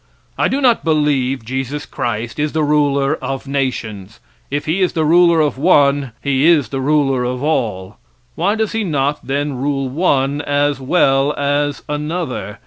[0.35, 4.19] I do not believe Jesus Christ is the ruler of nations.
[4.49, 7.97] If he is the ruler of one he is the ruler of all.
[8.33, 12.57] Why does he not then rule one as well as another?